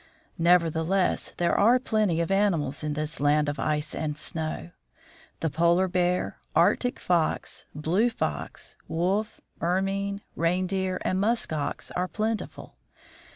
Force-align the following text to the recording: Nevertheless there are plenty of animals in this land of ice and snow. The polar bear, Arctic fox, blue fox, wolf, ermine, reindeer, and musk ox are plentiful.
Nevertheless 0.39 1.31
there 1.37 1.55
are 1.55 1.77
plenty 1.77 2.21
of 2.21 2.31
animals 2.31 2.83
in 2.83 2.93
this 2.93 3.19
land 3.19 3.47
of 3.47 3.59
ice 3.59 3.93
and 3.93 4.17
snow. 4.17 4.71
The 5.41 5.51
polar 5.51 5.87
bear, 5.87 6.39
Arctic 6.55 6.99
fox, 6.99 7.67
blue 7.75 8.09
fox, 8.09 8.75
wolf, 8.87 9.41
ermine, 9.61 10.21
reindeer, 10.35 10.97
and 11.03 11.21
musk 11.21 11.53
ox 11.53 11.91
are 11.91 12.07
plentiful. 12.07 12.77